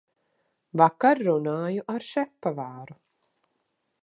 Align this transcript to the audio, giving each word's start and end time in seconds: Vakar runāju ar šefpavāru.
Vakar 0.81 1.21
runāju 1.27 1.85
ar 1.97 2.09
šefpavāru. 2.09 3.01